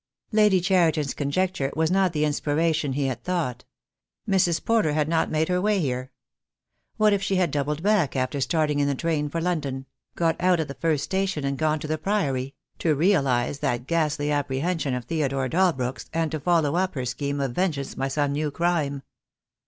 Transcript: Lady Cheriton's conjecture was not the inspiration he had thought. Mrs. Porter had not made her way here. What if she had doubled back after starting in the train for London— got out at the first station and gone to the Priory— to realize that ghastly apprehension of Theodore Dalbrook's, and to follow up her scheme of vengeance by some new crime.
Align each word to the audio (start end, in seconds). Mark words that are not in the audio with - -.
Lady 0.31 0.59
Cheriton's 0.59 1.13
conjecture 1.13 1.71
was 1.75 1.91
not 1.91 2.11
the 2.11 2.25
inspiration 2.25 2.93
he 2.93 3.05
had 3.05 3.23
thought. 3.23 3.65
Mrs. 4.27 4.65
Porter 4.65 4.93
had 4.93 5.07
not 5.07 5.29
made 5.29 5.47
her 5.47 5.61
way 5.61 5.79
here. 5.79 6.09
What 6.97 7.13
if 7.13 7.21
she 7.21 7.35
had 7.35 7.51
doubled 7.51 7.83
back 7.83 8.15
after 8.15 8.41
starting 8.41 8.79
in 8.79 8.87
the 8.87 8.95
train 8.95 9.29
for 9.29 9.39
London— 9.39 9.85
got 10.15 10.41
out 10.41 10.59
at 10.59 10.67
the 10.69 10.73
first 10.73 11.03
station 11.03 11.45
and 11.45 11.55
gone 11.55 11.77
to 11.77 11.87
the 11.87 11.99
Priory— 11.99 12.55
to 12.79 12.95
realize 12.95 13.59
that 13.59 13.85
ghastly 13.85 14.31
apprehension 14.31 14.95
of 14.95 15.05
Theodore 15.05 15.47
Dalbrook's, 15.47 16.09
and 16.13 16.31
to 16.31 16.39
follow 16.39 16.75
up 16.77 16.95
her 16.95 17.05
scheme 17.05 17.39
of 17.39 17.51
vengeance 17.51 17.93
by 17.93 18.07
some 18.07 18.31
new 18.31 18.49
crime. 18.49 19.03